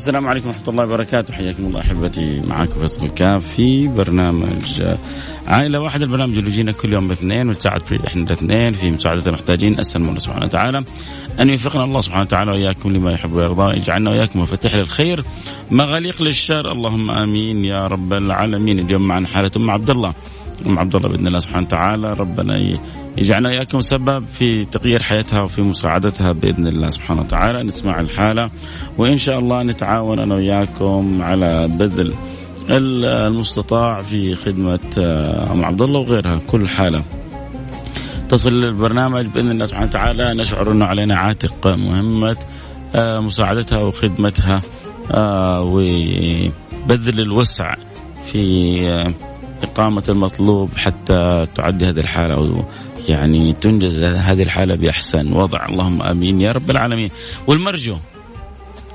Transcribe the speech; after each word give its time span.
السلام 0.00 0.28
عليكم 0.28 0.48
ورحمة 0.48 0.68
الله 0.68 0.84
وبركاته. 0.84 1.34
حياكم 1.34 1.66
الله 1.66 1.80
أحبتي. 1.80 2.40
معاكم 2.40 2.80
فيصل 2.80 3.04
الكاف 3.04 3.48
في 3.56 3.88
برنامج 3.88 4.82
عائلة 5.46 5.80
واحدة. 5.80 6.04
البرنامج 6.04 6.38
اللي 6.38 6.50
يجينا 6.50 6.72
كل 6.72 6.92
يوم 6.92 7.08
باثنين 7.08 7.48
ونساعد 7.48 7.80
في 7.80 8.06
إحنا 8.06 8.22
الاثنين 8.22 8.72
في 8.72 8.90
مساعدة 8.90 9.26
المحتاجين. 9.26 9.78
أسأل 9.78 10.02
الله 10.02 10.18
سبحانه 10.18 10.44
وتعالى 10.44 10.84
أن 11.40 11.50
يوفقنا 11.50 11.84
الله 11.84 12.00
سبحانه 12.00 12.22
وتعالى 12.22 12.50
وإياكم 12.50 12.92
لما 12.92 13.12
يحب 13.12 13.32
ويرضى. 13.32 13.76
يجعلنا 13.76 14.10
وإياكم 14.10 14.40
مفاتيح 14.40 14.74
للخير 14.74 15.24
مغاليق 15.70 16.22
للشر. 16.22 16.72
اللهم 16.72 17.10
آمين 17.10 17.64
يا 17.64 17.86
رب 17.86 18.12
العالمين. 18.12 18.78
اليوم 18.78 19.02
معنا 19.02 19.28
حالة 19.28 19.50
أم 19.56 19.70
عبد 19.70 19.90
الله. 19.90 20.14
أم 20.66 20.78
عبد 20.78 20.96
الله 20.96 21.08
بإذن 21.08 21.26
الله 21.26 21.38
سبحانه 21.38 21.66
وتعالى. 21.66 22.12
ربنا 22.12 22.58
يجعلنا 23.18 23.48
وإياكم 23.48 23.80
سبب 23.80 24.26
في 24.26 24.64
تغيير 24.64 25.02
حياتها 25.02 25.42
وفي 25.42 25.62
مساعدتها 25.62 26.32
بإذن 26.32 26.66
الله 26.66 26.90
سبحانه 26.90 27.20
وتعالى. 27.20 27.62
نسمع 27.62 28.00
الحالة 28.00 28.50
وإن 28.98 29.18
شاء 29.18 29.38
الله 29.38 29.62
نتعاون 29.62 30.18
أنا 30.18 30.34
وإياكم 30.34 31.22
على 31.22 31.68
بذل 31.68 32.14
المستطاع 32.70 34.02
في 34.02 34.34
خدمة 34.34 34.80
أم 35.52 35.64
عبد 35.64 35.82
الله 35.82 36.00
وغيرها. 36.00 36.40
كل 36.46 36.68
حالة. 36.68 37.04
تصل 38.28 38.52
للبرنامج 38.52 39.26
بإذن 39.26 39.50
الله 39.50 39.64
سبحانه 39.64 39.86
وتعالى. 39.86 40.34
نشعر 40.34 40.72
أنه 40.72 40.84
علينا 40.84 41.14
عاتق 41.14 41.66
مهمة 41.66 42.36
مساعدتها 42.96 43.82
وخدمتها 43.82 44.60
وبذل 45.60 47.20
الوسع 47.20 47.74
في 48.26 48.80
إقامة 49.62 50.02
المطلوب 50.08 50.70
حتى 50.76 51.46
تعدي 51.54 51.84
هذه 51.86 52.00
الحالة 52.00 52.64
يعني 53.08 53.52
تنجز 53.52 54.04
هذه 54.04 54.42
الحالة 54.42 54.74
بأحسن 54.74 55.32
وضع. 55.32 55.66
اللهم 55.66 56.02
آمين 56.02 56.40
يا 56.40 56.52
رب 56.52 56.70
العالمين. 56.70 57.10
والمرجو 57.46 57.96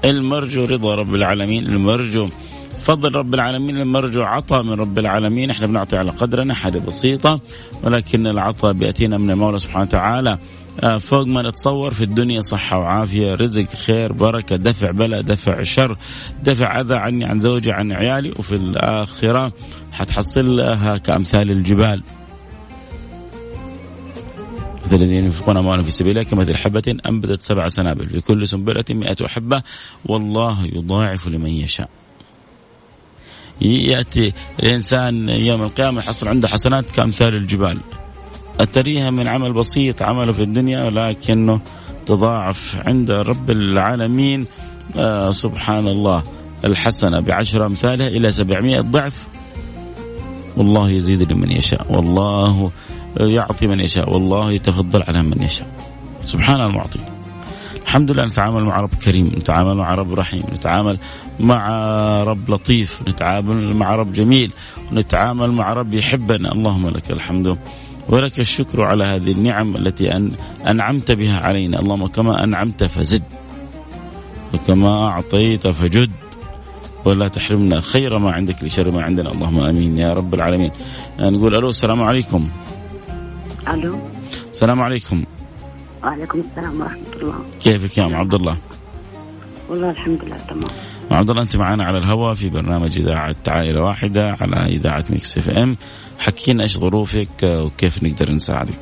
المرجو 0.06 0.64
رضا 0.64 0.96
رب 0.96 1.16
العالمين. 1.16 1.66
المرجو 1.66 2.30
فضل 2.80 3.16
رب 3.16 3.34
العالمين. 3.34 3.78
المرجو 3.78 4.22
عطاء 4.22 4.64
من 4.64 4.72
رب 4.72 5.00
العالمين. 5.00 5.50
إحنا 5.50 5.68
بنعطي 5.68 5.98
على 5.98 6.12
قدرنا 6.12 6.54
حاجة 6.54 6.80
بسيطة 6.80 7.42
ولكن 7.84 8.28
العطاء 8.28 8.74
بيأتينا 8.74 9.18
من 9.18 9.32
المولى 9.32 9.60
سبحانه 9.60 9.86
وتعالى. 9.86 10.38
فوق 11.00 11.28
ما 11.28 11.50
نتصور 11.50 11.94
في 11.94 12.04
الدنيا 12.04 12.42
صحة 12.42 12.78
وعافية 12.78 13.34
رزق 13.34 13.74
خير 13.74 14.14
بركة 14.14 14.56
دفع 14.56 14.92
بلاء 14.92 15.22
دفع 15.22 15.64
شر 15.64 15.98
دفع 16.44 16.82
أذى 16.82 16.96
عني 16.96 17.26
عن 17.26 17.40
زوجي 17.40 17.72
عن 17.72 17.92
عيالي. 17.92 18.34
وفي 18.40 18.56
الآخرة 18.56 19.54
حتحصل 19.92 20.56
لها 20.56 20.98
كأمثال 20.98 21.52
الجبال. 21.52 22.04
الذين 24.96 25.26
ينفقون 25.26 25.58
أموالهم 25.58 25.84
في 25.84 25.92
سبيل 25.92 26.18
الله 26.18 26.30
كمثل 26.30 26.58
حبة 26.58 26.98
أنبتت 27.10 27.42
سبع 27.42 27.68
سنابل 27.68 28.10
في 28.10 28.22
كل 28.22 28.48
سنبلة 28.48 28.86
مئة 28.90 29.28
حبة 29.28 29.62
والله 30.06 30.66
يضاعف 30.66 31.28
لمن 31.28 31.52
يشاء. 31.52 31.90
يأتي 33.62 34.34
الإنسان 34.60 35.30
يوم 35.30 35.62
القيامة 35.64 36.00
يحصل 36.00 36.28
عنده 36.28 36.48
حسنات 36.48 36.92
كأمثال 36.92 37.36
الجبال. 37.36 37.78
أتريها 38.60 39.10
من 39.10 39.28
عمل 39.28 39.54
بسيط 39.54 40.02
عمله 40.02 40.34
في 40.34 40.44
الدنيا 40.44 40.86
ولكنه 40.86 41.62
تضاعف 42.06 42.78
عند 42.86 43.12
رب 43.12 43.52
العالمين 43.52 44.46
آه 44.98 45.32
سبحان 45.32 45.88
الله 45.88 46.24
الحسنة 46.66 47.20
بعشر 47.20 47.66
أمثالها 47.66 48.08
إلى 48.08 48.32
سبعمائة 48.32 48.82
ضعف 48.82 49.28
والله 50.58 50.90
يزيد 50.90 51.32
لمن 51.32 51.52
يشاء 51.52 51.94
والله 51.94 52.72
يعطي 53.20 53.68
من 53.68 53.80
يشاء. 53.80 54.14
والله 54.14 54.52
يتفضل 54.52 55.04
على 55.08 55.24
من 55.24 55.44
يشاء. 55.44 55.68
سبحان 56.26 56.62
المعطي. 56.62 57.00
الحمد 57.86 58.12
لله 58.12 58.26
نتعامل 58.26 58.64
مع 58.64 58.78
رب 58.78 58.94
كريم 58.94 59.26
نتعامل 59.26 59.76
مع 59.76 59.92
رب 59.92 60.14
رحيم 60.14 60.44
نتعامل 60.52 61.00
مع 61.40 61.60
رب 62.24 62.52
لطيف 62.52 62.90
نتعامل 63.08 63.76
مع 63.76 63.96
رب 63.96 64.14
جميل 64.14 64.52
نتعامل 64.94 65.52
مع 65.52 65.74
رب 65.74 65.94
يحبنا. 65.94 66.52
اللهم 66.52 66.90
لك 66.90 67.12
الحمد 67.12 67.58
ولك 68.10 68.40
الشكر 68.40 68.84
على 68.84 69.04
هذه 69.04 69.32
النعم 69.32 69.76
التي 69.76 70.16
أن 70.16 70.32
أنعمت 70.68 71.12
بها 71.12 71.40
علينا. 71.40 71.80
اللهم 71.80 72.08
كما 72.08 72.44
أنعمت 72.44 72.84
فزد 72.84 73.24
وكما 74.54 75.08
أعطيت 75.08 75.68
فجد. 75.68 76.12
ولا 77.06 77.28
تحرمنا 77.28 77.82
خير 77.82 78.18
ما 78.18 78.32
عندك 78.32 78.64
لشر 78.64 78.92
ما 78.92 79.04
عندنا. 79.04 79.32
اللهم 79.32 79.60
آمين 79.60 79.98
يا 79.98 80.14
رب 80.14 80.34
العالمين. 80.34 80.72
نقول 81.20 81.56
ألو 81.56 81.70
السلام 81.70 82.04
عليكم. 82.04 82.50
ألو؟ 83.74 84.00
السلام 84.52 84.82
عليكم. 84.82 85.24
وعليكم 86.04 86.40
السلام 86.40 86.82
ورحمة 86.82 87.14
الله. 87.16 87.36
كيفك 87.60 87.98
يا 87.98 88.06
أم 88.06 88.16
عبد 88.16 88.34
الله 88.34 88.58
والله 89.70 89.90
الحمد 89.90 90.24
لله 90.24 90.38
تمام. 90.38 90.64
عبد 91.12 91.30
الله 91.30 91.42
أنت 91.42 91.56
معنا 91.58 91.84
على 91.84 91.98
الهواء 91.98 92.34
في 92.34 92.50
برنامج 92.50 93.00
إذاعة 93.00 93.36
عائلة 93.48 93.82
واحدة 93.82 94.38
على 94.42 94.66
إذاعة 94.66 95.06
ميكس 95.10 95.38
إف 95.38 95.50
إم. 95.50 95.78
حكينا 96.20 96.64
إيش 96.64 96.78
ظروفك 96.78 97.44
وكيف 97.44 98.04
نقدر 98.04 98.32
نساعدك. 98.32 98.80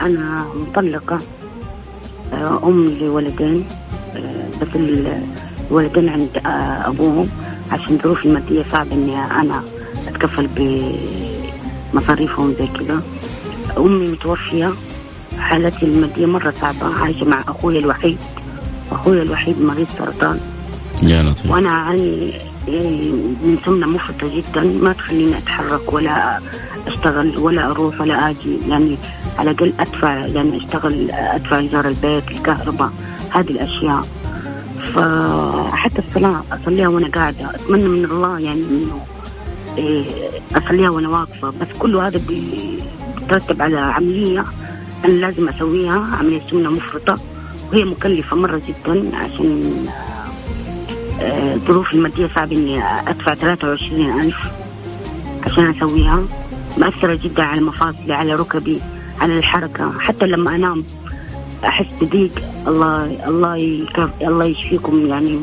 أنا 0.00 0.46
مطلقة 0.54 1.18
أم 2.64 2.84
لولدين 3.00 3.64
بس 4.62 4.68
الولدين 5.70 6.08
عند 6.08 6.30
أبوهم. 6.86 7.28
عشان 7.70 7.98
ظروفي 7.98 8.28
المادية 8.28 8.62
صعب 8.62 8.92
إني 8.92 9.16
أنا 9.16 9.64
أتكفل 10.06 10.48
بمصاريفهم 11.92 12.52
زي 12.52 12.66
كذا 12.66 13.02
أمي 13.78 14.10
متوفية 14.10 14.72
حالتي 15.38 15.86
المادية 15.86 16.26
مرة 16.26 16.54
صعبة 16.60 16.94
عايشة 16.94 17.24
مع 17.24 17.40
أخوي 17.48 17.78
الوحيد. 17.78 18.18
أخوي 18.92 19.22
الوحيد 19.22 19.60
مريض 19.60 19.86
سرطان. 19.98 20.40
يا 21.02 21.22
لطيف. 21.22 21.50
وأنا 21.50 21.70
عندي 21.70 22.32
من 22.68 23.58
سمنه 23.64 23.86
مفرطة 23.86 24.36
جدا 24.36 24.62
ما 24.62 24.92
تخليني 24.92 25.38
أتحرك 25.38 25.92
ولا 25.92 26.40
أشتغل 26.86 27.38
ولا 27.38 27.70
أروح 27.70 28.00
ولا 28.00 28.30
آجي. 28.30 28.58
يعني 28.68 28.96
على 29.38 29.50
الأقل 29.50 29.72
أدفع 29.80 30.26
يعني 30.26 30.56
أشتغل 30.56 31.10
أدفع 31.10 31.58
إيجار 31.58 31.88
البيت 31.88 32.30
الكهرباء 32.30 32.90
هذه 33.30 33.50
الأشياء. 33.50 34.00
فحتى 34.84 36.02
الصلاة 36.08 36.42
أصليها 36.52 36.88
وأنا 36.88 37.08
قاعدة. 37.08 37.50
أتمنى 37.54 37.88
من 37.88 38.04
الله 38.04 38.38
يعني 38.38 38.60
إنه 38.60 39.00
إيه 39.78 40.04
أصليها 40.56 40.90
وأنا 40.90 41.08
واقفة. 41.08 41.48
بس 41.48 41.78
كل 41.78 41.96
هذا 41.96 42.16
بيترتب 43.26 43.62
على 43.62 43.78
عملية 43.78 44.44
أنا 45.04 45.12
لازم 45.12 45.48
أسويها 45.48 46.16
عملية 46.18 46.42
سمنة 46.50 46.70
مفرطة 46.70 47.18
وهي 47.72 47.84
مكلفة 47.84 48.36
مرة 48.36 48.60
جدا 48.68 49.16
عشان 49.16 49.86
الظروف 51.20 51.94
المادية 51.94 52.28
صعب 52.34 52.52
إني 52.52 52.82
أدفع 53.10 53.34
ثلاثة 53.34 53.68
وعشرين 53.68 54.20
ألف 54.20 54.36
عشان 55.42 55.70
أسويها. 55.70 56.22
مأثرة 56.78 57.14
جدا 57.14 57.42
على 57.42 57.60
مفاصلي 57.60 58.14
على 58.14 58.34
ركبي 58.34 58.80
على 59.20 59.38
الحركة. 59.38 59.98
حتى 59.98 60.26
لما 60.26 60.54
أنام 60.54 60.84
أحس 61.64 61.86
بضيق. 62.00 62.32
الله 62.66 63.28
الله 63.28 63.56
يكف 63.56 64.10
الله 64.22 64.44
يشفيكم 64.44 65.06
يعني 65.06 65.40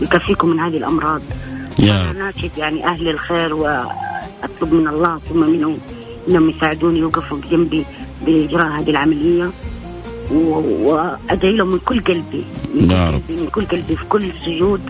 ويكفيكم 0.00 0.48
من 0.48 0.60
هذه 0.60 0.76
الأمراض. 0.76 1.22
يا 1.78 2.02
أنا 2.02 2.12
ناشد 2.12 2.58
يعني 2.58 2.86
أهل 2.86 3.08
الخير 3.08 3.54
وأطلب 3.54 4.72
من 4.72 4.88
الله 4.88 5.18
ثم 5.28 5.50
منهم. 5.50 5.78
إنهم 6.28 6.50
يساعدوني 6.50 6.98
يوقفوا 6.98 7.38
بجنبي 7.38 7.84
بإجراء 8.26 8.80
هذه 8.80 8.90
العملية. 8.90 9.50
وأدعي 10.30 11.56
لهم 11.56 11.68
من 11.68 11.78
كل 11.78 12.00
قلبي 12.00 12.44
من 12.74 12.88
كل. 12.88 12.96
قلبي 12.96 13.42
من 13.42 13.46
كل 13.46 13.64
قلبي 13.66 13.96
في 13.96 14.04
كل 14.04 14.32
سجود 14.46 14.80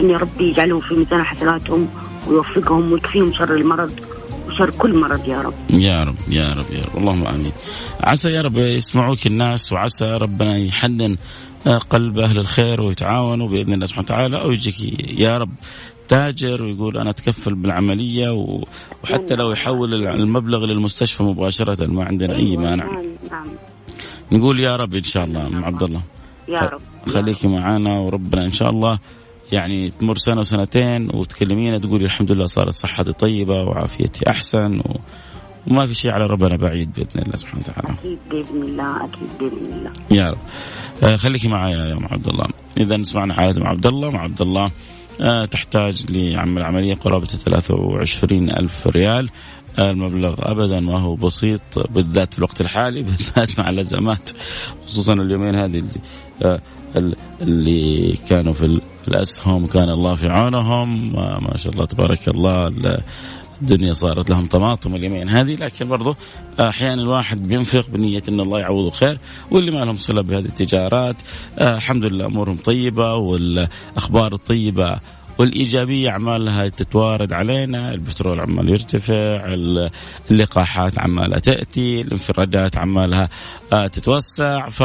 إن 0.00 0.10
يا 0.10 0.18
ربي 0.18 0.50
يجعلهم 0.50 0.80
في 0.80 0.94
ميزان 0.94 1.24
حسناتهم 1.24 1.88
ويوفقهم 2.28 2.92
ويكفيهم 2.92 3.32
شر 3.32 3.54
المرض 3.54 4.00
وشر 4.48 4.70
كل 4.70 4.98
مرض 4.98 5.28
يا 5.28 5.40
رب. 5.40 5.54
يا 5.70 6.04
رب 6.04 6.16
يا 6.28 6.48
رب 6.48 6.72
يا 6.72 6.80
رب. 6.80 6.98
اللهم 6.98 7.26
آمين. 7.26 7.52
عسى 8.00 8.28
يا 8.28 8.42
رب 8.42 8.56
يسمعوك 8.56 9.26
الناس 9.26 9.72
وعسى 9.72 10.04
ربنا 10.04 10.58
يحنن 10.58 11.16
آه، 11.66 11.78
قلب 11.78 12.18
أهل 12.18 12.38
الخير 12.38 12.80
ويتعاونوا 12.80 13.48
بإذن 13.48 13.72
الله 13.72 13.86
سبحانه 13.86 14.04
وتعالى. 14.04 14.42
أو 14.42 14.50
يجيك 14.50 14.74
يا 15.20 15.38
رب 15.38 15.50
تاجر 16.10 16.62
ويقول 16.62 16.98
أنا 16.98 17.10
أتكفل 17.10 17.54
بالعملية 17.54 18.30
وحتى 19.02 19.34
لو 19.34 19.50
يحول 19.50 19.94
المبلغ 20.06 20.64
للمستشفى 20.64 21.22
مباشرة 21.22 21.86
ما 21.86 22.04
عندنا 22.04 22.34
أي 22.36 22.40
أيوة، 22.40 22.62
مانع 22.62 22.84
نعم 22.84 23.04
نعم 23.30 23.46
نقول 24.32 24.60
يا 24.60 24.76
رب 24.76 24.94
إن 24.94 25.02
شاء 25.02 25.24
الله 25.24 25.46
أم 25.46 25.64
عبد 25.64 25.82
الله 25.82 26.02
يا 26.48 26.60
رب 26.60 26.80
خليكي 27.08 27.48
معانا 27.48 27.98
وربنا 27.98 28.44
إن 28.44 28.52
شاء 28.52 28.70
الله 28.70 28.98
يعني 29.52 29.90
تمر 29.90 30.16
سنة 30.16 30.40
وسنتين 30.40 31.10
وتكلمينا 31.14 31.78
تقولي 31.78 32.04
الحمد 32.04 32.32
لله 32.32 32.46
صارت 32.46 32.72
صحتي 32.74 33.12
طيبة 33.12 33.54
وعافيتي 33.54 34.30
أحسن 34.30 34.78
و... 34.78 34.96
وما 35.66 35.86
في 35.86 35.94
شيء 35.94 36.10
على 36.10 36.26
ربنا 36.26 36.56
بعيد 36.56 36.92
بإذن 36.92 37.22
الله 37.22 37.36
سبحانه 37.36 37.62
وتعالى. 37.62 37.98
أكيد 37.98 38.18
بإذن 38.30 38.62
الله 38.62 39.04
أكيد 39.04 39.28
بإذن 39.40 39.72
الله 39.72 39.92
يا 40.10 40.30
رب. 40.30 40.38
آه 41.02 41.16
خليكي 41.16 41.48
معايا 41.48 41.76
يا 41.76 41.94
أم 41.94 42.06
عبد 42.06 42.28
الله. 42.28 42.46
إذا 42.78 43.02
سمعنا 43.02 43.34
حالة 43.34 43.62
أم 43.62 43.66
عبد 43.66 43.86
الله، 43.86 44.08
أم 44.08 44.16
عبد 44.16 44.40
الله 44.40 44.70
تحتاج 45.50 46.06
لعمل 46.10 46.62
عملية 46.62 46.94
قرابة 46.94 47.26
23 47.26 48.50
ألف 48.50 48.86
ريال. 48.86 49.30
آه 49.78 49.90
المبلغ 49.90 50.34
ابدا 50.38 50.80
ما 50.80 51.00
هو 51.00 51.14
بسيط 51.14 51.60
بالذات 51.90 52.32
في 52.32 52.38
الوقت 52.38 52.60
الحالي 52.60 53.02
بالذات 53.06 53.58
مع 53.58 53.70
الأزمات 53.70 54.30
خصوصا 54.86 55.12
اليومين 55.12 55.54
هذه 55.54 55.76
اللي 55.76 56.00
آه 56.42 56.60
اللي 57.42 58.16
كانوا 58.28 58.52
في 58.52 58.80
الأسهم 59.08 59.66
كان 59.66 59.88
الله 59.88 60.14
في 60.14 60.28
عونهم 60.28 61.12
ما 61.44 61.56
شاء 61.56 61.72
الله 61.72 61.84
تبارك 61.84 62.28
الله 62.28 62.68
الدنيا 63.62 63.92
صارت 63.92 64.30
لهم 64.30 64.46
طماطم 64.46 64.94
اليمين 64.94 65.28
هذه 65.28 65.54
لكن 65.54 65.88
برضو 65.88 66.16
أحيانا 66.60 67.02
الواحد 67.02 67.48
بينفق 67.48 67.90
بنية 67.90 68.22
إن 68.28 68.40
الله 68.40 68.58
يعوضه 68.58 68.90
خير 68.90 69.18
واللي 69.50 69.70
ما 69.70 69.84
لهم 69.84 69.96
صله 69.96 70.22
بهذه 70.22 70.44
التجارات 70.44 71.16
آه 71.58 71.76
الحمد 71.76 72.04
لله 72.04 72.26
أمورهم 72.26 72.56
طيبة 72.56 73.14
والأخبار 73.14 74.32
الطيبة 74.32 75.00
والإيجابية 75.38 76.10
عمالها 76.10 76.68
تتوارد 76.68 77.32
علينا، 77.32 77.94
البترول 77.94 78.40
عمال 78.40 78.68
يرتفع، 78.68 79.54
اللقاحات 80.30 80.98
عمالها 80.98 81.38
تأتي، 81.38 82.00
الانفرادات 82.00 82.78
عمالها 82.78 83.28
آه 83.72 83.86
تتوسع 83.86 84.68
ف 84.70 84.82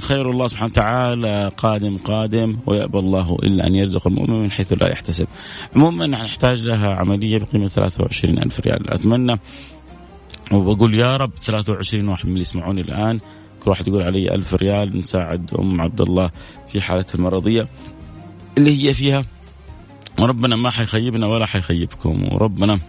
خير 0.00 0.30
الله 0.30 0.46
سبحانه 0.46 0.70
وتعالى 0.70 1.50
قادم 1.56 1.96
قادم 1.96 2.58
ويأبى 2.66 2.98
الله 2.98 3.36
إلا 3.44 3.66
أن 3.66 3.74
يرزق 3.74 4.06
المؤمن 4.06 4.42
من 4.42 4.50
حيث 4.50 4.72
لا 4.72 4.90
يحتسب. 4.92 5.26
عموما 5.76 6.06
نحتاج 6.06 6.62
لها 6.62 6.94
عملية 6.94 7.38
بقيمة 7.38 7.68
23 7.68 8.38
ألف 8.38 8.60
ريال. 8.60 8.90
أتمنى 8.90 9.40
وبقول 10.52 10.94
يا 10.94 11.16
رب 11.16 11.30
23 11.42 12.08
واحد 12.08 12.26
من 12.26 12.32
اللي 12.32 12.40
يسمعوني 12.40 12.80
الآن 12.80 13.20
كل 13.64 13.70
واحد 13.70 13.88
يقول 13.88 14.02
علي 14.02 14.34
ألف 14.34 14.54
ريال 14.54 14.98
نساعد 14.98 15.50
أم 15.58 15.80
عبد 15.80 16.00
الله 16.00 16.30
في 16.68 16.80
حالتها 16.80 17.14
المرضية 17.14 17.68
اللي 18.58 18.88
هي 18.88 18.94
فيها. 18.94 19.24
وربنا 20.18 20.56
ما 20.56 20.70
حيخيبنا 20.70 21.26
ولا 21.26 21.46
حيخيبكم 21.46 22.32
وربنا 22.32 22.80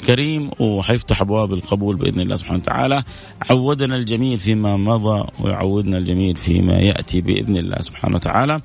كريم 0.00 0.50
وحيفتح 0.60 1.20
أبواب 1.20 1.52
القبول 1.52 1.96
بإذن 1.96 2.20
الله 2.20 2.36
سبحانه 2.36 2.58
وتعالى. 2.58 3.02
عودنا 3.50 3.96
الجميل 3.96 4.38
فيما 4.38 4.76
مضى 4.76 5.28
ويعودنا 5.40 5.98
الجميل 5.98 6.36
فيما 6.36 6.78
يأتي 6.78 7.20
بإذن 7.20 7.56
الله 7.56 7.76
سبحانه 7.80 8.16
وتعالى. 8.16 8.60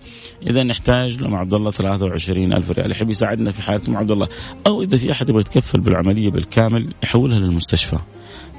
إذا 0.47 0.63
نحتاج 0.63 1.21
لما 1.21 1.37
عبد 1.37 1.53
الله 1.53 1.71
23 1.71 2.53
ألف 2.53 2.71
ريال. 2.71 2.91
يحب 2.91 3.09
يساعدنا 3.09 3.51
في 3.51 3.61
حاله 3.61 3.81
أم 3.87 3.97
عبد 3.97 4.11
الله؟ 4.11 4.27
أو 4.67 4.81
إذا 4.81 4.97
في 4.97 5.11
أحد 5.11 5.29
يبغى 5.29 5.41
يتكفل 5.41 5.79
بالعملية 5.79 6.29
بالكامل 6.29 6.93
يحولها 7.03 7.39
للمستشفى. 7.39 7.97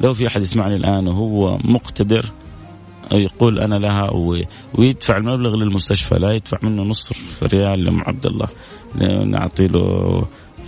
لو 0.01 0.15
في 0.15 0.27
أحد 0.27 0.41
يسمعني 0.41 0.77
الآن 0.77 1.09
وهو 1.09 1.59
مقتدر 1.65 2.27
يقول 3.13 3.59
أنا 3.59 3.75
لها 3.75 4.11
ويدفع 4.79 5.17
المبلغ 5.17 5.57
للمستشفى 5.57 6.15
لا 6.15 6.33
يدفع 6.33 6.59
منه 6.63 6.83
نصف 6.83 7.43
ريال 7.43 7.85
لأم 7.85 8.01
عبد 8.01 8.27
الله. 8.27 8.47
نعطي 9.25 9.65
له 9.65 10.27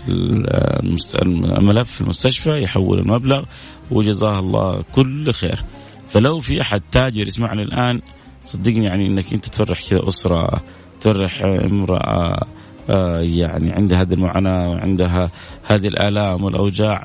الملف 0.08 1.90
في 1.90 2.00
المستشفى 2.00 2.62
يحول 2.62 2.98
المبلغ 2.98 3.44
وجزاه 3.90 4.38
الله 4.38 4.82
كل 4.92 5.32
خير. 5.32 5.64
فلو 6.08 6.40
في 6.40 6.60
أحد 6.60 6.82
تاجر 6.92 7.26
يسمعني 7.26 7.62
الآن 7.62 8.00
صدقني 8.44 8.84
يعني 8.84 9.06
إنك 9.06 9.32
أنت 9.32 9.48
تفرح 9.48 9.88
كذا 9.88 10.08
أسرة 10.08 10.62
تفرح 11.00 11.42
امرأة 11.42 12.46
آه، 12.90 13.20
يعني 13.20 13.72
عندها 13.72 14.00
هذه 14.00 14.14
المعاناة 14.14 14.70
وعندها 14.70 15.30
هذه 15.66 15.88
الآلام 15.88 16.44
والأوجاع 16.44 17.04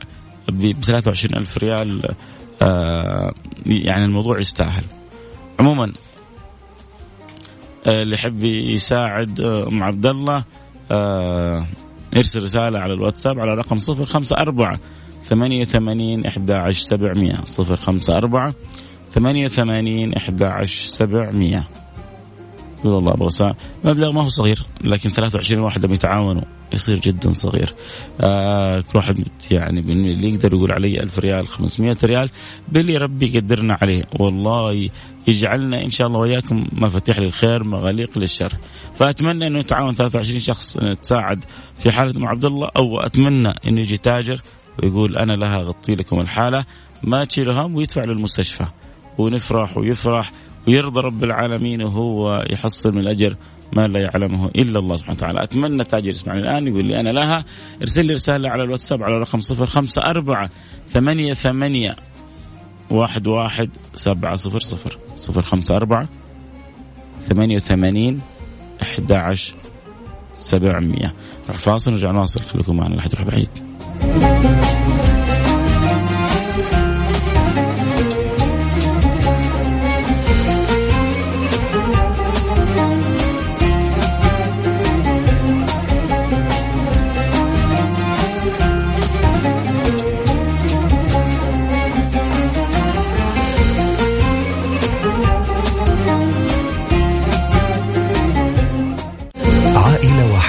ب 0.50 0.72
23 0.72 1.38
ألف 1.38 1.58
ريال 1.58 2.16
آه، 2.62 3.34
يعني 3.66 4.06
الموضوع 4.06 4.40
يستاهل. 4.40 4.84
عموما 5.60 5.94
آه، 7.88 8.02
اللي 8.02 8.16
يحب 8.16 8.44
يساعد 8.44 9.42
أم 9.42 9.84
عبد 9.84 10.06
الله 10.06 10.44
ارسل 12.18 12.44
رسالة 12.44 12.80
على 12.80 12.94
الواتساب 12.94 13.40
على 13.40 13.54
رقم 13.54 13.80
صفر 13.80 14.04
خمسة 14.04 14.36
أربعة 14.38 14.80
ثمانية 15.24 15.62
وثمانين 15.62 16.26
إحدى 16.26 16.54
عشر 16.54 16.84
سبعمية. 16.84 17.36
صفر 17.44 17.76
خمسة 17.76 18.18
أربعة 18.18 18.54
ثمانية 19.12 19.46
وثمانين 19.46 20.14
إحدى 20.14 20.46
عشر 20.46 20.86
سبعمية. 20.86 21.68
يقول 22.80 22.98
الله 22.98 23.14
أبغى 23.14 23.54
مبلغ 23.84 24.12
ما 24.12 24.24
هو 24.24 24.30
صغير 24.30 24.66
لكن 24.82 25.10
23 25.10 25.64
واحد 25.64 25.86
لما 25.86 25.94
يتعاونوا. 25.94 26.44
يصير 26.74 27.00
جدا 27.00 27.34
صغير. 27.34 27.74
آه 28.22 28.80
كل 28.80 28.98
واحد 28.98 29.28
يعني 29.52 29.80
اللي 29.80 30.34
يقدر 30.34 30.54
يقول 30.54 30.72
علي 30.72 31.00
ألف 31.00 31.20
ريال 31.20 31.48
500 31.48 31.98
ريال 32.04 32.30
باللي 32.68 32.96
ربي 32.96 33.36
يقدرنا 33.36 33.78
عليه. 33.82 34.04
والله 34.20 34.90
يجعلنا 35.28 35.84
إن 35.84 35.90
شاء 35.90 36.08
الله 36.08 36.20
وإياكم 36.20 36.68
مفاتيح 36.72 37.20
للخير 37.20 37.64
مغاليق 37.64 38.18
للشر. 38.18 38.54
فأتمنى 38.96 39.48
أنه 39.48 39.60
يتعاون 39.60 39.94
23 39.94 40.40
شخص 40.40 40.78
نتساعد 40.78 41.44
في 41.78 41.92
حالة 41.92 42.18
ام 42.18 42.28
عبد 42.28 42.46
الله 42.46 42.70
أو 42.78 43.00
أتمنى 43.00 43.54
أنه 43.68 43.82
يجي 43.82 43.98
تاجر 43.98 44.42
ويقول 44.84 45.18
أنا 45.18 45.34
لها 45.34 45.56
أغطي 45.56 45.96
لكم 45.96 46.20
الحالة. 46.20 46.66
ما 47.04 47.26
تشيلوا 47.26 47.54
هم 47.54 47.76
ويدفع 47.76 48.02
للمستشفى 48.06 48.66
ونفرح 49.18 49.78
ويفرح 49.78 50.32
ويرضى 50.68 51.00
رب 51.00 51.24
العالمين 51.24 51.82
وهو 51.82 52.46
يحصل 52.50 52.94
من 52.94 53.02
الأجر 53.02 53.36
ما 53.76 53.88
لا 53.88 54.00
يعلمه 54.00 54.48
إلا 54.48 54.80
الله 54.80 54.96
سبحانه 54.96 55.18
وتعالى، 55.18 55.44
أتمنى 55.44 55.84
تاجر 55.84 56.12
يسمعني 56.12 56.40
الآن 56.40 56.68
يقول 56.68 56.86
لي 56.86 57.00
أنا 57.00 57.10
لها. 57.10 57.46
ارسل 57.82 58.06
لي 58.06 58.14
رسالة 58.14 58.50
على 58.50 58.64
الواتساب 58.64 59.04
على 59.04 59.18
رقم 59.18 59.40
054 59.40 60.50
ثمانية 60.90 61.34
ثمانية 61.34 61.96
واحد 62.90 63.28
واحد 63.28 63.70
سبعة 63.96 64.36
صفر 64.36 64.60
صفر 64.60 64.98
صفر 65.16 65.42
خمسة 65.42 65.76
أربعة 65.76 66.10
ثمانية 67.30 67.56
وثمانين 67.56 68.22
أحد 68.82 69.12
عشر 69.12 69.56
سبعمية. 70.36 71.14
راح 71.50 71.58
فاصل 71.58 71.92
نرجع 71.92 72.12
نواصل. 72.12 72.40
خليكم 72.40 72.78
معنا 72.78 72.96
لا 72.96 73.02
حد 73.02 73.14
يروح 73.14 73.28
بعيد 73.28 73.50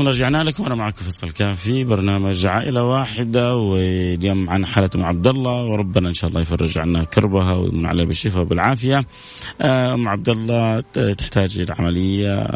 الله 0.00 0.10
رجعنا 0.12 0.44
لكم. 0.44 0.64
أنا 0.64 0.74
معكم 0.74 1.04
فيصل 1.04 1.30
كافي 1.30 1.84
برنامج 1.84 2.46
عائلة 2.46 2.84
واحدة 2.84 3.54
واليوم 3.56 4.44
معنا 4.44 4.66
حالة 4.66 4.90
ام 4.94 5.04
عبد 5.04 5.26
الله 5.26 5.64
وربنا 5.72 6.08
إن 6.08 6.14
شاء 6.14 6.30
الله 6.30 6.40
يفرج 6.40 6.78
عنا 6.78 7.04
كربها 7.04 7.52
ويمن 7.52 7.86
عليها 7.86 8.04
بالشفاء 8.04 8.42
وبالعافيه 8.42 9.04
آه، 9.60 9.94
أم 9.94 10.08
عبد 10.08 10.28
الله 10.28 10.80
تحتاج 11.18 11.58
إلى 11.58 11.74
عملية 11.78 12.46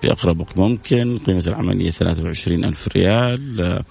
في 0.00 0.12
أقرب 0.12 0.40
وقت 0.40 0.58
ممكن 0.58 1.18
قيمة 1.18 1.44
العملية 1.46 1.90
23 1.90 2.64
ألف 2.64 2.88
ريال. 2.88 3.60
آه، 3.60 3.84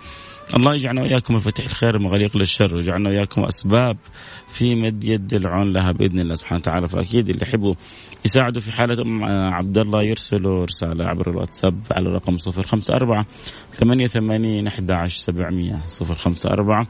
الله 0.57 0.73
يجعلنا 0.73 1.01
وإياكم 1.01 1.35
مفاتيح 1.35 1.65
الخير 1.65 1.95
ومغاليق 1.95 2.37
للشر 2.37 2.75
ويجعلنا 2.75 3.09
وإياكم 3.09 3.43
أسباب 3.43 3.97
في 4.53 4.75
مد 4.75 5.03
يد 5.03 5.33
العون 5.33 5.73
لها 5.73 5.91
بإذن 5.91 6.19
الله 6.19 6.35
سبحانه 6.35 6.59
وتعالى. 6.59 6.89
فأكيد 6.89 7.29
اللي 7.29 7.41
يحبوا 7.47 7.75
يساعدوا 8.25 8.61
في 8.61 8.71
حالة 8.71 9.01
أم 9.01 9.23
عبد 9.53 9.77
الله 9.77 10.03
يرسلوا 10.03 10.65
رسالة 10.65 11.05
عبر 11.05 11.29
الواتساب 11.29 11.75
على 11.91 12.09
الرقم 12.09 12.37
054 12.47 13.25
88 13.73 14.67
11 14.67 15.19
700 15.19 15.79
054 16.01 16.87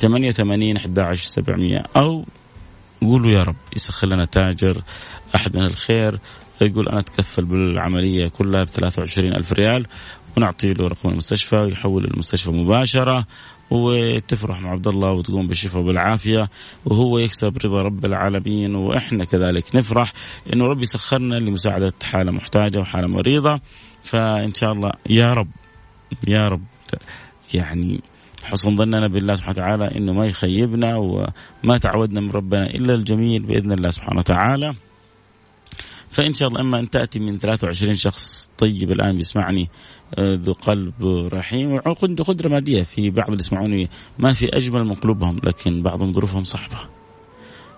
88 0.00 0.76
11 0.76 1.28
700 1.28 1.82
أو 1.96 2.24
قولوا 3.00 3.30
يا 3.30 3.42
رب 3.42 3.56
يسخر 3.76 4.08
لنا 4.08 4.24
تاجر 4.24 4.82
أحد 5.34 5.56
من 5.56 5.64
الخير 5.64 6.20
يقول 6.62 6.88
أنا 6.88 6.98
أتكفل 6.98 7.44
بالعملية 7.44 8.28
كلها 8.28 8.64
ب 8.64 8.68
23 8.68 9.34
ألف 9.34 9.52
ريال. 9.52 9.86
ونعطي 10.36 10.72
له 10.72 10.88
رقم 10.88 11.08
المستشفى 11.08 11.56
ويحول 11.56 12.04
المستشفى 12.04 12.50
مباشرة 12.50 13.26
وتفرح 13.70 14.60
مع 14.60 14.70
عبد 14.70 14.88
الله 14.88 15.10
وتقوم 15.12 15.46
بالشفاء 15.46 15.82
بالعافيه 15.82 16.48
وهو 16.84 17.18
يكسب 17.18 17.58
رضا 17.64 17.82
رب 17.82 18.04
العالمين 18.04 18.74
وإحنا 18.74 19.24
كذلك 19.24 19.76
نفرح 19.76 20.12
إنه 20.52 20.64
ربي 20.64 20.84
سخرنا 20.84 21.34
لمساعدة 21.34 21.92
حالة 22.04 22.32
محتاجة 22.32 22.78
وحالة 22.78 23.06
مريضة 23.08 23.60
فإن 24.02 24.54
شاء 24.54 24.72
الله 24.72 24.90
يا 25.10 25.34
رب 25.34 25.48
يا 26.28 26.48
رب 26.48 26.64
يعني 27.54 28.00
حسن 28.44 28.76
ظننا 28.76 29.08
بالله 29.08 29.34
سبحانه 29.34 29.52
وتعالى 29.52 29.96
إنه 29.96 30.12
ما 30.12 30.26
يخيبنا 30.26 30.96
وما 30.96 31.78
تعودنا 31.78 32.20
من 32.20 32.30
ربنا 32.30 32.66
إلا 32.70 32.94
الجميل 32.94 33.42
بإذن 33.42 33.72
الله 33.72 33.90
سبحانه 33.90 34.18
وتعالى. 34.18 34.74
فإن 36.10 36.34
شاء 36.34 36.48
الله 36.48 36.60
إما 36.60 36.80
أن 36.80 36.90
تأتي 36.90 37.18
من 37.18 37.38
23 37.38 37.94
شخص 37.94 38.50
طيب 38.58 38.90
الآن 38.90 39.16
بيسمعني 39.16 39.68
ذو 40.20 40.52
قلب 40.52 41.28
رحيم. 41.32 41.72
وعنده 41.72 42.24
قدرة 42.24 42.48
مادية 42.48 42.82
في 42.82 43.10
بعض 43.10 43.28
اللي 43.28 43.40
يسمعوني 43.40 43.90
ما 44.18 44.32
في 44.32 44.48
أجمل 44.56 44.84
من 44.84 44.94
قلوبهم 44.94 45.40
لكن 45.44 45.82
بعضهم 45.82 46.12
ظروفهم 46.12 46.44
صعبة. 46.44 46.99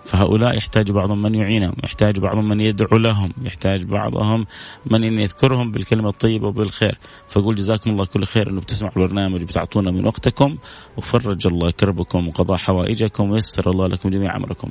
فهؤلاء 0.05 0.57
يحتاج 0.57 0.91
بعضهم 0.91 1.21
من 1.21 1.35
يعينهم 1.35 1.73
يحتاج 1.83 2.19
بعضهم 2.19 2.49
من 2.49 2.59
يدعو 2.59 2.97
لهم 2.97 3.33
يحتاج 3.43 3.83
بعضهم 3.83 4.45
من 4.85 5.03
إن 5.03 5.19
يذكرهم 5.19 5.71
بالكلمة 5.71 6.09
الطيبة 6.09 6.47
وبالخير. 6.47 6.97
فأقول 7.27 7.55
جزاكم 7.55 7.89
الله 7.89 8.05
كل 8.05 8.25
خير 8.25 8.49
أنه 8.49 8.61
بتسمعوا 8.61 8.93
البرنامج 8.97 9.41
وبتعطونا 9.41 9.91
من 9.91 10.07
وقتكم 10.07 10.57
وفرج 10.97 11.47
الله 11.47 11.71
كربكم 11.71 12.27
وقضى 12.27 12.57
حوائجكم 12.57 13.31
ويسر 13.31 13.69
الله 13.69 13.87
لكم 13.87 14.09
جميع 14.09 14.35
أمركم. 14.35 14.69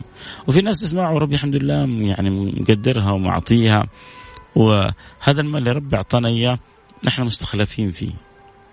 وفي 0.49 0.61
ناس 0.61 0.81
تسمعوا 0.81 1.19
ربي 1.19 1.35
الحمد 1.35 1.57
لله 1.57 2.09
يعني 2.09 2.31
مقدرها 2.31 3.13
ومعطيها 3.13 3.87
وهذا 4.57 5.41
المال 5.41 5.59
اللي 5.59 5.71
ربي 5.71 5.97
أعطانا 5.97 6.29
إياه 6.29 6.59
نحن 7.07 7.23
مستخلفين 7.23 7.91
فيه. 7.91 8.13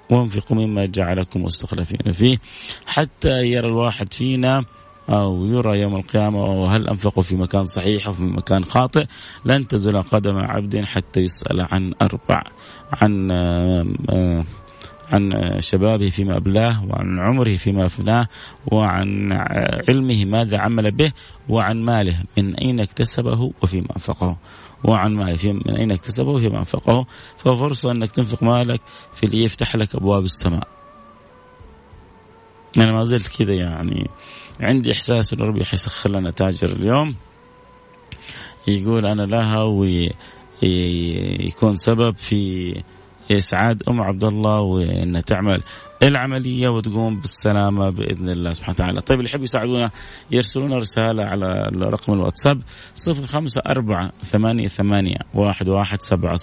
وانفقوا 0.09 0.57
مما 0.57 0.85
جعلكم 0.85 1.43
مستخلفين 1.43 2.11
فيه 2.11 2.37
حتى 2.85 3.43
يرى 3.43 3.67
الواحد 3.67 4.13
فينا 4.13 4.65
أو 5.09 5.45
يرى 5.45 5.79
يوم 5.79 5.95
القيامة 5.95 6.45
وهل 6.45 6.87
أنفقوا 6.87 7.23
في 7.23 7.35
مكان 7.35 7.63
صحيح 7.63 8.07
أو 8.07 8.13
في 8.13 8.23
مكان 8.23 8.65
خاطئ 8.65 9.05
لن 9.45 9.67
تزل 9.67 10.01
قدم 10.01 10.37
عبد 10.37 10.85
حتى 10.85 11.19
يسأل 11.19 11.67
عن 11.71 11.93
أربع 12.01 12.43
عن 13.01 13.31
عن 15.13 15.55
شبابه 15.59 16.09
فيما 16.09 16.37
أبلاه 16.37 16.85
وعن 16.85 17.19
عمره 17.19 17.55
فيما 17.55 17.85
أفناه 17.85 18.27
وعن 18.71 19.33
علمه 19.89 20.25
ماذا 20.25 20.57
عمل 20.57 20.91
به 20.91 21.11
وعن 21.49 21.83
ماله 21.83 22.23
من 22.37 22.55
أين 22.55 22.79
اكتسبه 22.79 23.51
وفيما 23.61 23.87
أنفقه. 23.95 24.37
وعن 24.83 25.15
ماله 25.15 25.35
في 25.35 25.53
من 25.53 25.75
أين 25.75 25.91
اكتسبه 25.91 26.29
وفيما 26.29 26.59
أنفقه. 26.59 27.05
ففرصة 27.37 27.91
أنك 27.91 28.11
تنفق 28.11 28.43
مالك 28.43 28.81
في 29.13 29.25
اللي 29.25 29.43
يفتح 29.43 29.75
لك 29.75 29.95
أبواب 29.95 30.23
السماء. 30.23 30.67
أنا 32.77 32.91
ما 32.91 33.03
زلت 33.03 33.27
كذا 33.37 33.53
يعني 33.53 34.09
عندي 34.59 34.91
إحساس 34.91 35.33
أن 35.33 35.39
ربي 35.39 35.65
حيسخر 35.65 36.11
لنا 36.11 36.31
تاجر 36.31 36.67
اليوم. 36.67 37.15
يقول 38.67 39.05
أنا 39.05 39.21
لها 39.21 39.63
ويكون 40.63 41.75
سبب 41.75 42.15
في 42.15 42.73
إسعاد 43.31 43.83
أم 43.89 44.01
عبد 44.01 44.23
الله 44.23 44.59
وأنها 44.59 45.21
تعمل 45.21 45.63
العملية 46.03 46.69
وتقوم 46.69 47.19
بالسلامة 47.19 47.89
بإذن 47.89 48.29
الله 48.29 48.51
سبحانه 48.51 48.73
وتعالى. 48.73 49.01
طيب 49.01 49.19
اللي 49.19 49.29
يحبوا 49.29 49.43
يساعدونا 49.43 49.91
يرسلونا 50.31 50.77
رسالة 50.77 51.23
على 51.23 51.69
رقم 51.73 52.13
الواتساب 52.13 52.61
صفر 52.93 53.27
خمسة 53.27 53.61
أربعة 53.61 54.11
ثمانية 54.25 54.67
ثمانية 54.67 55.17
واحد 55.33 55.69
واحد 55.69 56.01
سبعة 56.01 56.35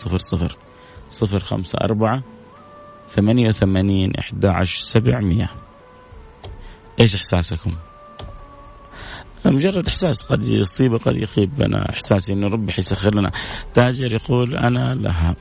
مجرد 9.51 9.87
إحساس 9.87 10.23
قد 10.23 10.45
يصيب 10.45 10.95
قد 10.95 11.17
يخيب 11.17 11.63
أنا 11.63 11.91
إحساسي 11.91 12.33
أنه 12.33 12.49
ربي 12.49 12.73
حيسخر 12.73 13.15
لنا. 13.15 13.33
تاجر 13.75 14.13
يقول 14.13 14.57
أنا 14.57 14.95
لها. 14.95 15.37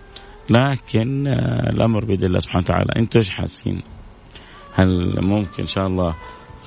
لكن 0.49 1.27
الأمر 1.69 2.05
بيد 2.05 2.23
الله 2.23 2.39
سبحانه 2.39 2.63
وتعالى. 2.63 2.91
أنتم 2.95 3.19
إيش 3.19 3.29
حاسين؟ 3.29 3.81
هل 4.73 5.21
ممكن 5.21 5.61
إن 5.63 5.67
شاء 5.67 5.87
الله 5.87 6.15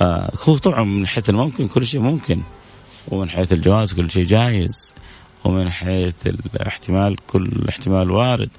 آه 0.03 0.33
هو 0.45 0.57
طبعا 0.57 0.85
من 0.85 1.07
حيث 1.07 1.31
الممكن 1.31 1.69
كل 1.69 1.87
شيء 1.87 2.01
ممكن. 2.01 2.43
ومن 3.09 3.31
حيث 3.31 3.53
الجواز 3.53 3.93
كل 3.93 4.11
شيء 4.11 4.25
جايز. 4.25 4.95
ومن 5.45 5.71
حيث 5.71 6.27
الاحتمال 6.27 7.17
كل 7.27 7.65
احتمال 7.69 8.11
وارد. 8.11 8.51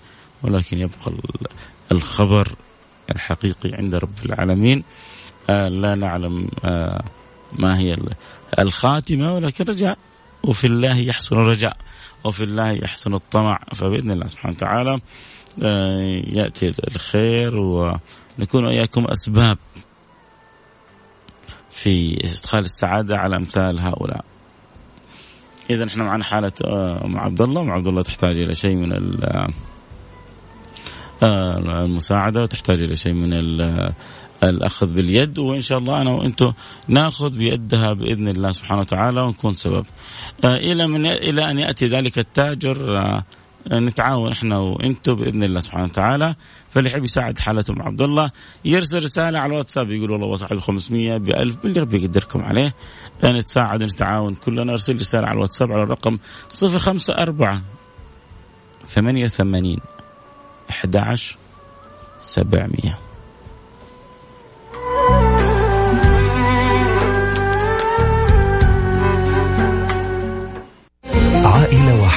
ولكن 0.44 0.80
يبقى 0.80 1.14
الخبر 1.92 2.56
الحقيقي 3.16 3.74
عند 3.74 3.96
رب 3.96 4.26
العالمين. 4.26 4.84
آه 5.50 5.68
لا 5.68 5.96
نعلم 5.96 6.48
آه 6.66 7.04
ما 7.54 7.80
هي 7.80 7.96
الخاتمة 8.60 9.34
ولكن 9.34 9.66
رجاء. 9.66 9.98
وفي 10.44 10.68
الله 10.68 10.98
يحسن 10.98 11.36
الرجاء 11.36 11.78
وفي 12.24 12.44
الله 12.44 12.72
يحسن 12.72 13.14
الطمع. 13.14 13.60
فبإذن 13.76 14.12
الله 14.12 14.28
سبحانه 14.28 14.56
وتعالى 14.56 15.00
آه 15.64 16.22
يأتي 16.28 16.74
الخير 16.88 17.58
و 17.58 17.96
نكون 18.40 18.66
وإياكم 18.66 19.06
أسباب 19.06 19.58
في 21.72 22.24
استدخال 22.24 22.64
السعادة 22.64 23.18
على 23.18 23.38
أمثال 23.38 23.80
هؤلاء. 23.80 24.26
إذا 25.70 25.88
إحنا 25.88 26.04
معنا 26.04 26.24
حالة 26.24 26.52
آه، 26.66 27.06
أم 27.06 27.18
عبد 27.18 27.42
الله، 27.42 27.62
أم 27.62 27.72
عبد 27.72 27.88
الله 27.88 28.02
تحتاج 28.02 28.34
إلى 28.36 28.56
شيء 28.56 28.76
من 28.76 28.94
آه، 31.24 31.58
المساعدة 31.86 32.42
وتحتاج 32.42 32.82
إلى 32.82 32.96
شيء 32.96 33.14
من 33.14 33.34
الأخذ 34.44 34.94
باليد 34.94 35.40
وإن 35.40 35.60
شاء 35.60 35.78
الله 35.78 36.02
أنا 36.02 36.12
وأنتم 36.12 36.54
نأخذ 36.88 37.30
بيدها 37.30 37.94
بإذن 37.94 38.28
الله 38.28 38.52
سبحانه 38.52 38.82
وتعالى 38.82 39.22
ونكون 39.22 39.54
سبب. 39.54 39.86
آه، 40.44 40.58
إلى 40.58 40.88
من 40.88 41.06
إلى 41.06 41.52
أن 41.52 41.60
يأتي 41.60 41.88
ذلك 41.88 42.20
التاجر 42.20 43.00
نتعاون 43.72 44.32
إحنا 44.32 44.60
وأنتم 44.60 45.14
بإذن 45.16 45.44
الله 45.44 45.60
سبحانه 45.60 45.84
وتعالى. 45.84 46.36
فاللي 46.70 46.90
يحب 46.90 47.04
يساعد 47.04 47.40
حالة 47.40 47.64
ام 47.70 47.82
عبد 47.82 48.02
الله 48.02 48.32
يرسل 48.66 49.04
رسالة 49.04 49.40
على 49.40 49.54
الواتساب 49.54 49.92
يقول 49.92 50.12
والله 50.12 50.36
صاحب 50.36 50.60
500 50.60 51.18
ب 51.18 51.30
1000 51.30 51.56
باللي 51.64 51.80
ربي 51.80 52.04
يقدركم 52.04 52.42
عليه. 52.42 52.74
نتساعد 53.26 53.84
نتعاون 53.84 54.36
كلنا. 54.36 54.74
أرسل 54.74 55.00
رسالة 55.00 55.28
على 55.28 55.36
الواتساب 55.36 55.72
على 55.72 55.84
الرقم 55.84 56.18
054 56.50 57.62
88 58.90 59.78
11 60.70 61.38
700 62.20 63.09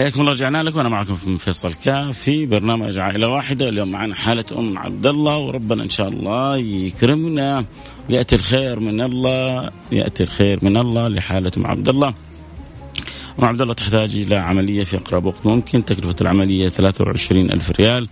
حياكم 0.00 0.20
الله 0.20 0.32
رجعنا 0.32 0.62
لكم. 0.62 0.80
أنا 0.80 0.88
معكم 0.88 1.14
في 1.14 1.38
فيصل 1.38 1.74
كاف 1.74 2.18
في 2.18 2.46
برنامج 2.46 2.98
عائلة 2.98 3.28
واحدة. 3.28 3.68
اليوم 3.68 3.90
معنا 3.90 4.14
حالة 4.14 4.44
أم 4.58 4.78
عبد 4.78 5.06
الله 5.06 5.36
وربنا 5.38 5.84
إن 5.84 5.88
شاء 5.88 6.08
الله 6.08 6.56
يكرمنا 6.56 7.64
ياتي 8.08 8.36
الخير 8.36 8.80
من 8.80 9.00
الله 9.00 9.70
يأتي 9.92 10.22
الخير 10.22 10.58
من 10.62 10.76
الله 10.76 11.08
لحالة 11.08 11.52
أم 11.56 11.66
عبد 11.66 11.88
الله. 11.88 12.08
أم 13.38 13.44
عبد 13.44 13.62
الله 13.62 13.74
تحتاج 13.74 14.14
إلى 14.14 14.36
عملية 14.36 14.84
في 14.84 14.96
أقرب 14.96 15.24
وقت 15.24 15.46
ممكن. 15.46 15.84
تكلفة 15.84 16.16
العملية 16.20 16.68
23 16.68 17.50
ألف 17.50 17.70
ريال. 17.70 18.08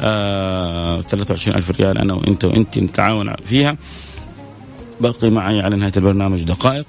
آه 0.00 1.00
23 1.00 1.56
ألف 1.56 1.70
ريال 1.70 1.98
أنا 1.98 2.14
وإنت 2.14 2.44
وإنت 2.44 2.78
نتعاون 2.78 3.34
فيها. 3.44 3.76
بقي 5.00 5.30
معي 5.30 5.60
على 5.60 5.76
نهاية 5.76 5.92
البرنامج 5.96 6.42
دقائق. 6.42 6.86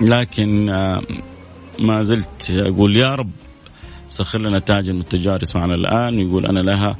لكن 0.00 0.68
آه 0.70 1.02
ما 1.78 2.02
زلت 2.02 2.50
أقول 2.50 2.96
يا 2.96 3.14
رب 3.14 3.30
سخر 4.08 4.40
لنا 4.40 4.58
تاجر 4.58 4.92
من 4.92 5.00
التجار 5.00 5.42
يسمعنا 5.42 5.74
الآن 5.74 6.18
ويقول 6.18 6.46
أنا 6.46 6.60
لها 6.60 6.96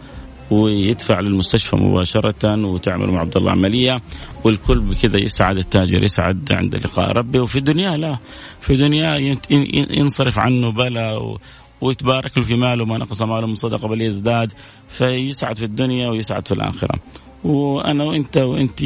ويدفع 0.50 1.20
للمستشفى 1.20 1.76
مباشرة 1.76 2.66
وتعمل 2.66 3.10
مع 3.10 3.20
عبد 3.20 3.36
الله 3.36 3.50
عملية 3.50 4.02
والكل 4.44 4.80
بكذا 4.80 5.22
يسعد 5.22 5.56
التاجر 5.56 6.04
يسعد 6.04 6.52
عند 6.52 6.76
لقاء 6.76 7.12
ربه 7.12 7.40
وفي 7.40 7.58
الدنيا 7.58 7.96
لا 7.96 8.18
في 8.60 8.76
دنيا 8.76 9.36
ينصرف 9.90 10.38
عنه 10.38 10.72
بلا 10.72 11.36
ويتبارك 11.80 12.38
له 12.38 12.44
في 12.44 12.54
ماله 12.54 12.84
ما 12.84 12.98
نقص 12.98 13.22
ماله 13.22 13.46
من 13.46 13.54
صدقة 13.54 13.88
بل 13.88 14.00
يزداد 14.02 14.52
فيسعد 14.88 15.56
في 15.56 15.64
الدنيا 15.64 16.08
ويسعد 16.08 16.48
في 16.48 16.54
الآخرة. 16.54 17.00
وأنا 17.44 18.04
وأنت 18.04 18.36
وأنت 18.36 18.80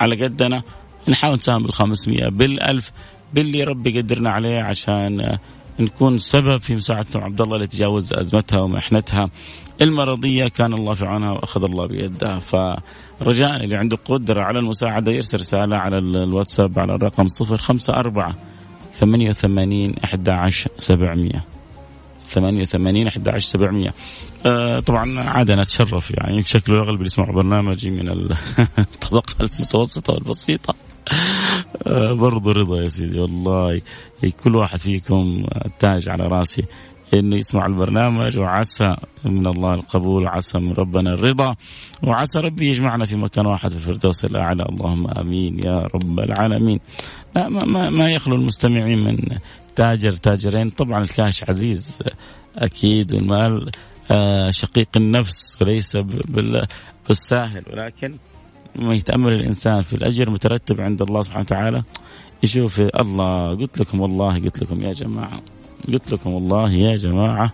على 0.00 0.24
قدنا 0.24 0.62
نحاول 1.08 1.36
نساهم 1.36 1.62
بال 1.62 1.72
500 1.72 2.28
بالألف 2.28 2.90
باللي 3.34 3.64
ربي 3.64 4.00
قدرنا 4.00 4.30
عليه 4.30 4.62
عشان 4.62 5.38
نكون 5.80 6.18
سبب 6.18 6.62
في 6.62 6.74
مساعدة 6.74 7.20
عبد 7.20 7.40
الله 7.40 7.58
لتجاوز 7.58 8.12
أزمتها 8.12 8.60
ومحنتها 8.60 9.30
المرضية 9.82 10.48
كان 10.48 10.72
الله 10.72 10.94
في 10.94 11.04
عونها 11.06 11.32
وأخذ 11.32 11.64
الله 11.64 11.86
بيدها. 11.86 12.38
فرجاء 12.38 13.64
اللي 13.64 13.76
عنده 13.76 13.98
قدرة 14.04 14.42
على 14.42 14.58
المساعدة 14.58 15.12
يرسل 15.12 15.40
رسالة 15.40 15.76
على 15.76 15.98
الواتساب 15.98 16.78
على 16.78 16.94
الرقم 16.94 17.26
054 17.40 18.34
88 19.00 19.94
11 20.04 20.70
700 20.76 21.30
88 22.20 23.06
11 23.06 23.48
700 23.48 23.92
آه 24.46 24.80
طبعا 24.80 25.20
عادة 25.20 25.62
نتشرف 25.62 26.10
يعني 26.10 26.44
شكله 26.44 26.76
الأغلب 26.76 27.02
يسمعوا 27.02 27.34
برنامجي 27.34 27.90
من 27.90 28.08
الطبقة 28.78 29.34
المتوسطة 29.40 30.12
والبسيطة. 30.12 30.74
برضو 32.12 32.50
رضا 32.50 32.82
يا 32.82 32.88
سيدي 32.88 33.20
والله 33.20 33.80
كل 34.44 34.56
واحد 34.56 34.78
فيكم 34.78 35.44
تاج 35.78 36.08
على 36.08 36.26
راسي 36.26 36.64
إنه 37.14 37.36
يسمع 37.36 37.66
البرنامج 37.66 38.38
وعسى 38.38 38.96
من 39.24 39.46
الله 39.46 39.74
القبول 39.74 40.24
وعسى 40.24 40.58
من 40.58 40.72
ربنا 40.72 41.14
الرضا 41.14 41.56
وعسى 42.02 42.40
ربي 42.40 42.68
يجمعنا 42.68 43.06
في 43.06 43.16
مكان 43.16 43.46
واحد 43.46 43.70
في 43.70 43.76
الفردوس 43.76 44.24
الأعلى. 44.24 44.62
اللهم 44.62 45.06
آمين 45.18 45.58
يا 45.64 45.78
رب 45.94 46.20
العالمين. 46.20 46.80
لا 47.36 47.48
ما, 47.48 47.64
ما, 47.64 47.90
ما 47.90 48.10
يخلو 48.10 48.36
المستمعين 48.36 49.04
من 49.04 49.38
تاجر 49.76 50.10
تاجرين. 50.10 50.70
طبعا 50.70 51.02
الكاش 51.02 51.44
عزيز 51.48 52.02
أكيد 52.56 53.12
والمال 53.12 53.70
آه 54.10 54.50
شقيق 54.50 54.88
النفس 54.96 55.62
وليس 55.62 55.96
بالساهل 57.08 57.64
ولكن 57.72 58.14
ما 58.76 58.94
يتأمل 58.94 59.32
الإنسان 59.32 59.82
في 59.82 59.94
الأجر 59.94 60.30
مترتب 60.30 60.80
عند 60.80 61.02
الله 61.02 61.22
سبحانه 61.22 61.40
وتعالى. 61.42 61.82
يشوف 62.42 62.80
الله 62.80 63.56
قلت 63.56 63.78
لكم 63.78 64.00
والله 64.00 64.34
قلت 64.34 64.62
لكم 64.62 64.80
يا 64.80 64.92
جماعة 64.92 65.40
قلت 65.88 66.12
لكم 66.12 66.30
والله 66.30 66.72
يا 66.72 66.96
جماعة 66.96 67.52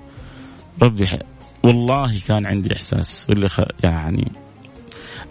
ربي 0.83 1.07
حي... 1.07 1.19
والله 1.63 2.21
كان 2.27 2.47
عندي 2.47 2.73
إحساس 2.73 3.27
واللي 3.29 3.49
خ... 3.49 3.61
يعني 3.83 4.33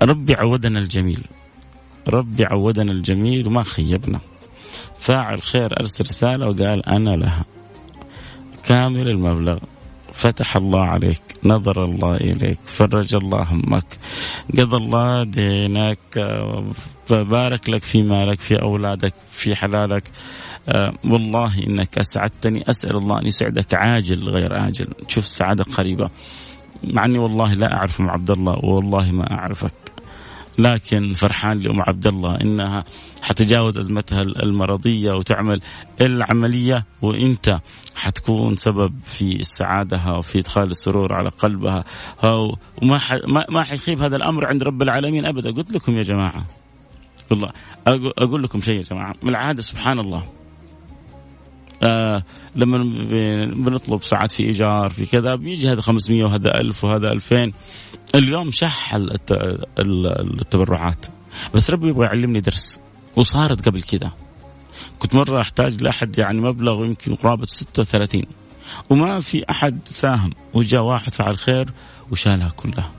ربي 0.02 0.34
عودنا 0.36 0.80
الجميل. 0.80 1.22
ربي 2.10 2.46
عودنا 2.46 2.92
الجميل 2.92 3.48
وما 3.48 3.64
خيبنا. 3.64 4.20
فاعل 5.00 5.42
خير 5.42 5.80
أرسل 5.80 6.04
رسالة 6.04 6.46
وقال 6.50 6.90
أنا 6.90 7.10
لها. 7.10 7.46
كامل 8.66 9.08
المبلغ. 9.08 9.58
فتح 10.14 10.56
الله 10.56 10.84
عليك 10.84 11.22
نظر 11.44 11.86
الله 11.86 12.16
إليك 12.16 12.60
فرج 12.66 13.16
الله 13.16 13.44
همك 13.44 13.98
قضى 14.60 14.78
الله 14.78 15.24
دينك 15.24 16.00
بارك 17.10 17.70
لك 17.70 17.84
في 17.84 18.04
مالك 18.04 18.40
في 18.40 18.62
أولادك 18.62 19.14
في 19.32 19.56
حلالك. 19.56 20.04
أه 20.70 20.94
والله 21.06 21.60
إنك 21.68 21.98
أسعدتني 21.98 22.70
أسأل 22.70 22.96
الله 22.96 23.22
أن 23.22 23.28
يسعدك 23.28 23.74
عاجل 23.74 24.30
غير 24.30 24.68
آجل. 24.68 24.88
تشوف 25.08 25.24
السعادة 25.24 25.64
قريبة. 25.64 26.10
مع 26.84 27.06
أني 27.06 27.18
والله 27.20 27.54
لا 27.54 27.74
أعرف 27.74 28.02
عبد 28.02 28.32
الله 28.32 28.56
والله 28.64 29.12
ما 29.12 29.40
أعرفك. 29.40 29.83
لكن 30.58 31.14
فرحان 31.14 31.60
لأم 31.60 31.82
عبد 31.82 32.08
الله 32.08 32.42
إنها 32.42 32.84
حتجاوز 33.22 33.78
أزمتها 33.78 34.22
المرضية 34.22 35.12
وتعمل 35.12 35.62
العملية 36.02 36.86
وإنت 37.02 37.60
حتكون 37.96 38.56
سبب 38.56 38.94
في 39.06 39.44
سعادها 39.44 40.12
وفي 40.12 40.40
إدخال 40.40 40.72
السرور 40.72 41.14
على 41.14 41.30
قلبها. 41.30 41.84
وما 42.24 43.00
ما 43.50 43.64
حيخيب 43.64 44.02
هذا 44.02 44.16
الأمر 44.16 44.46
عند 44.46 44.64
رب 44.64 44.82
العالمين 44.82 45.26
أبدا. 45.26 45.52
قلت 45.52 45.72
لكم 45.72 45.98
يا 45.98 46.04
جماعة 46.04 46.46
والله 47.32 47.52
أقول 48.18 48.44
لكم 48.44 48.62
شيء 48.62 48.76
يا 48.76 48.82
جماعة 48.82 49.16
من 49.24 49.30
العادة 49.30 49.62
سبحان 49.62 50.00
الله 50.00 50.24
آه 51.84 52.24
لما 52.56 52.78
بنطلب 53.54 54.04
ساعات 54.04 54.32
في 54.32 54.44
إيجار 54.44 54.90
في 54.90 55.06
كذا 55.06 55.36
بيجي 55.36 55.72
هذا 55.72 55.82
500 55.82 56.24
وهذا 56.24 56.60
1000 56.60 56.84
وهذا 56.84 57.12
2000 57.12 57.52
اليوم 58.16 58.52
شح 58.52 58.96
التبرعات. 59.80 61.06
بس 61.54 61.70
ربي 61.70 61.90
يبغى 61.90 62.06
يعلمني 62.06 62.40
درس 62.40 62.80
وصارت 63.16 63.70
قبل 63.70 63.82
كذا. 63.82 64.12
كنت 65.00 65.16
مرة 65.16 65.42
أحتاج 65.42 65.82
لأحد 65.82 66.20
يعني 66.20 66.42
مبلغ 66.42 66.86
يمكن 66.86 67.16
قرابة 67.16 67.46
36 67.46 68.24
وما 68.90 69.20
في 69.20 69.44
أحد 69.50 69.80
ساهم 69.86 70.32
وجاء 70.54 70.82
واحد 70.82 71.14
فعل 71.14 71.38
خير 71.38 71.70
وشالها 72.12 72.50
كلها. 72.50 72.92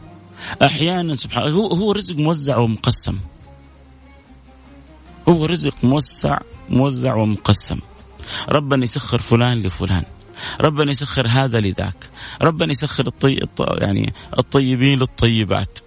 أحيانا 0.65 1.17
سبحان 1.17 1.53
هو 1.53 1.67
هو 1.67 1.93
رزق 1.93 2.17
موزع 2.17 2.57
ومقسم. 2.57 3.19
هو 5.29 5.45
رزق 5.45 5.85
موسع 5.85 6.39
موزع 6.71 7.15
ومقسم. 7.15 7.79
ربنا 8.53 8.85
يسخر 8.85 9.19
فلان 9.19 9.63
لفلان. 9.63 10.03
ربنا 10.61 10.91
يسخر 10.91 11.27
هذا 11.29 11.61
لذاك. 11.61 12.11
ربنا 12.43 12.71
يسخر 12.73 13.07
الطي... 13.07 13.39
يعني 13.61 14.13
الطيبين 14.39 14.99
للطيبات. 14.99 15.79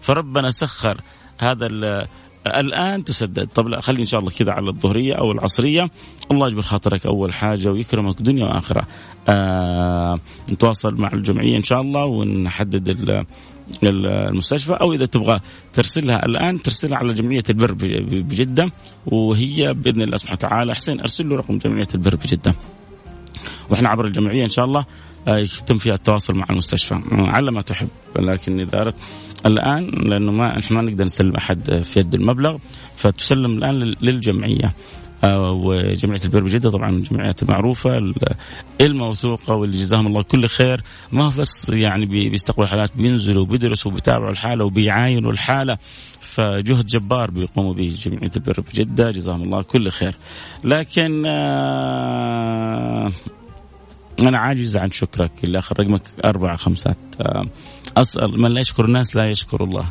فربنا 0.00 0.50
سخر 0.50 1.00
هذا 1.38 1.66
الآن 2.46 3.04
تسدد. 3.04 3.48
طب 3.48 3.68
لا 3.68 3.80
خلي 3.80 4.00
إن 4.00 4.06
شاء 4.06 4.20
الله 4.20 4.30
كذا 4.30 4.52
على 4.52 4.68
الظهرية 4.68 5.14
أو 5.14 5.32
العصرية. 5.32 5.90
الله 6.30 6.46
يجبر 6.46 6.62
خاطرك 6.62 7.06
أول 7.06 7.34
حاجة 7.34 7.72
ويكرمك 7.72 8.22
دنيا 8.22 8.44
وآخرة. 8.44 8.86
آه 9.28 10.18
نتواصل 10.52 10.94
مع 10.94 11.10
الجمعية 11.12 11.56
إن 11.56 11.64
شاء 11.64 11.80
الله 11.80 12.04
ونحدد 12.04 13.26
المستشفى 13.82 14.72
أو 14.72 14.92
إذا 14.92 15.06
تبغى 15.06 15.40
ترسلها 15.72 16.26
الآن 16.26 16.62
ترسلها 16.62 16.98
على 16.98 17.14
جمعية 17.14 17.42
البر 17.50 17.72
بجدة 17.72 18.72
وهي 19.06 19.74
بإذن 19.74 20.02
الله 20.02 20.16
سبحانه 20.16 20.38
وتعالى. 20.42 20.74
حسين 20.74 21.00
أرسل 21.00 21.28
له 21.28 21.36
رقم 21.36 21.58
جمعية 21.58 21.88
البر 21.94 22.16
بجدة. 22.16 22.54
وإحنا 23.70 23.88
عبر 23.88 24.04
الجمعية 24.04 24.44
إن 24.44 24.50
شاء 24.50 24.64
الله 24.64 24.86
آه، 25.28 25.38
يتم 25.38 25.78
فيها 25.78 25.94
التواصل 25.94 26.34
مع 26.34 26.46
المستشفى 26.50 27.00
على 27.12 27.52
ما 27.52 27.62
تحب. 27.62 27.88
لكن 28.18 28.60
إذا 28.60 28.80
أردت 28.80 28.96
الآن 29.46 29.90
لأنه 29.90 30.32
ما 30.32 30.58
إحنا 30.58 30.82
ما 30.82 30.90
نقدر 30.90 31.04
نسلم 31.04 31.36
أحد 31.36 31.82
في 31.82 32.00
يد 32.00 32.14
المبلغ 32.14 32.58
فتسلم 32.96 33.58
الآن 33.58 33.94
للجمعية. 34.00 34.64
آه، 34.66 34.72
وجمعية 35.24 36.20
البر 36.24 36.42
بجدة 36.42 36.70
طبعا 36.70 36.90
من 36.90 36.98
الجمعيات 36.98 37.42
المعروفه 37.42 37.94
الموثوقة 38.80 39.54
واللي 39.54 39.78
جزاهم 39.78 40.06
الله 40.06 40.22
كل 40.22 40.46
خير. 40.46 40.82
ما 41.12 41.28
بس 41.28 41.68
يعني 41.68 42.06
بيستقبلوا 42.06 42.68
حالات 42.68 42.96
بينزلوا 42.96 43.42
وبيدرسوا 43.42 43.90
وبيتابعوا 43.90 44.30
الحالة 44.30 44.64
وبيعاينوا 44.64 45.32
الحالة 45.32 45.78
فجهد 46.20 46.86
جبار 46.86 47.30
بيقوموا 47.30 47.74
به 47.74 47.88
جمعيه 47.88 48.30
البر 48.36 48.60
بجدة 48.60 49.10
جزاهم 49.10 49.42
الله 49.42 49.62
كل 49.62 49.90
خير. 49.90 50.14
لكن 50.64 51.22
آه 51.26 53.12
أنا 54.22 54.38
عاجز 54.38 54.76
عن 54.76 54.90
شكرك 54.90 55.32
اللي 55.44 55.58
آخر 55.58 55.80
رقمك 55.80 56.02
أربع 56.24 56.56
خمسات 56.56 56.96
آه، 57.20 57.44
أسأل 57.96 58.40
من 58.40 58.50
لا 58.50 58.60
يشكر 58.60 58.84
الناس 58.84 59.16
لا 59.16 59.30
يشكر 59.30 59.64
الله. 59.64 59.86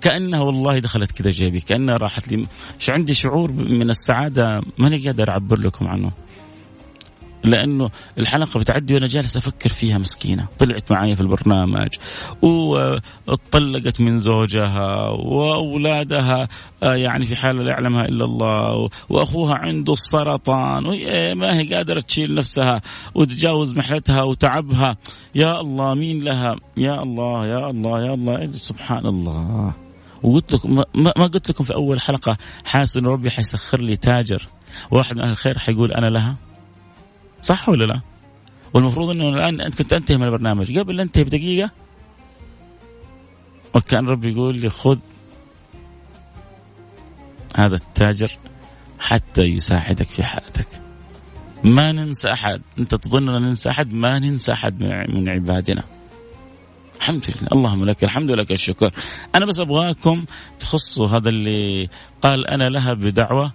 كأنها 0.00 0.40
والله 0.40 0.78
دخلت 0.78 1.12
كذا 1.12 1.30
جيبي 1.30 1.60
كأنها 1.60 1.96
راحت 1.96 2.28
لي. 2.28 2.46
عندي 2.88 3.14
شعور 3.14 3.52
من 3.52 3.90
السعادة؟ 3.90 4.62
ماني 4.78 5.06
قادر 5.06 5.30
أعبر 5.30 5.58
لكم 5.58 5.86
عنه. 5.86 6.12
لأنه 7.44 7.90
الحلقة 8.18 8.60
بتعدي 8.60 8.94
وأنا 8.94 9.06
جالس 9.06 9.36
أفكر 9.36 9.70
فيها 9.70 9.98
مسكينة. 9.98 10.46
طلعت 10.58 10.92
معي 10.92 11.14
في 11.16 11.20
البرنامج 11.20 11.88
وطلقت 12.42 14.00
من 14.00 14.18
زوجها 14.18 15.08
وأولادها 15.08 16.48
آه، 16.82 16.94
يعني 16.94 17.26
في 17.26 17.36
حاله 17.36 17.62
لا 17.62 17.70
يعلمها 17.70 18.04
إلا 18.04 18.24
الله 18.24 18.90
وأخوها 19.08 19.54
عنده 19.54 19.92
السرطان 19.92 20.86
وهي 20.86 21.34
ما 21.34 21.56
هي 21.56 21.74
قادرة 21.74 22.00
تشيل 22.00 22.34
نفسها 22.34 22.80
وتجاوز 23.14 23.74
محنتها 23.74 24.22
وتعبها. 24.22 24.96
يا 25.34 25.60
الله 25.60 25.94
مين 25.94 26.24
لها؟ 26.24 26.56
يا 26.76 27.02
الله 27.02 27.46
يا 27.46 27.66
الله 27.66 28.00
يا 28.00 28.10
الله. 28.10 28.50
سبحان 28.52 29.06
الله. 29.06 29.72
وقلت 30.22 30.52
لكم 30.52 30.82
ما 30.94 31.26
قلت 31.26 31.50
لكم 31.50 31.64
في 31.64 31.74
أول 31.74 32.00
حلقة 32.00 32.36
حاسس 32.64 32.96
انه 32.96 33.10
ربي 33.10 33.30
حيسخر 33.30 33.80
لي 33.80 33.96
تاجر. 33.96 34.46
واحد 34.90 35.16
من 35.16 35.22
أهل 35.22 35.30
الخير 35.30 35.58
حيقول 35.58 35.92
أنا 35.92 36.06
لها؟ 36.06 36.36
صح 37.44 37.68
ولا 37.68 37.84
لا؟ 37.84 38.00
والمفروض 38.74 39.10
إنه 39.10 39.28
الآن 39.28 39.60
أنت 39.60 39.78
كنت 39.78 39.92
أنتهي 39.92 40.16
من 40.16 40.24
البرنامج. 40.24 40.78
قبل 40.78 41.00
أنتهي 41.00 41.24
بدقيقة 41.24 41.70
وكان 43.74 44.08
ربي 44.08 44.32
يقول 44.32 44.56
لي 44.58 44.68
خذ 44.68 44.98
هذا 47.56 47.74
التاجر 47.74 48.30
حتى 48.98 49.42
يساعدك 49.42 50.06
في 50.06 50.22
حالتك 50.24 50.68
ما 51.64 51.92
ننسى 51.92 52.32
أحد. 52.32 52.62
أنت 52.78 52.94
تظن 52.94 53.42
ننسى 53.42 53.70
أحد؟ 53.70 53.92
ما 53.92 54.18
ننسى 54.18 54.52
أحد 54.52 54.80
من 55.08 55.28
عبادنا. 55.28 55.84
الحمد 56.96 57.24
لله. 57.28 57.48
اللهم 57.52 57.84
لك 57.84 58.04
الحمد 58.04 58.30
ولك 58.30 58.52
الشكر. 58.52 58.90
أنا 59.34 59.46
بس 59.46 59.60
أبغاكم 59.60 60.24
تخصوا 60.58 61.08
هذا 61.08 61.28
اللي 61.28 61.88
قال 62.22 62.46
أنا 62.46 62.68
لها 62.68 62.94
بدعوة. 62.94 63.52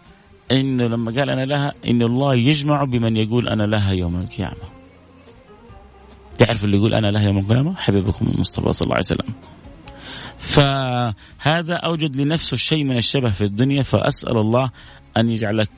إنه 0.52 0.88
لما 0.88 1.12
قال 1.12 1.30
أنا 1.30 1.46
لها 1.46 1.74
إن 1.90 2.02
الله 2.02 2.36
يجمع 2.36 2.84
بمن 2.84 3.18
يقول 3.18 3.50
أنا 3.50 3.64
لها 3.64 3.92
يوم 3.92 4.16
القيامة. 4.16 4.70
تعرف 6.38 6.66
اللي 6.66 6.78
يقول 6.78 6.94
أنا 6.94 7.12
لها 7.12 7.22
يوم 7.24 7.38
القيامة؟ 7.38 7.76
حبيبكم 7.76 8.28
المصطفى 8.28 8.74
صلى 8.74 8.86
الله 8.86 8.96
عليه 8.96 9.06
وسلم. 9.06 9.34
فهذا 10.38 11.76
أوجد 11.76 12.16
لنفسه 12.16 12.58
شيء 12.58 12.84
من 12.84 12.98
الشبه 12.98 13.30
في 13.30 13.44
الدنيا 13.44 13.82
فأسأل 13.82 14.38
الله 14.38 14.72
أن 15.18 15.30
يجعلك 15.30 15.70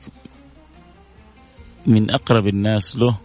من 1.86 2.10
أقرب 2.10 2.46
الناس 2.46 2.96
له 2.96 3.16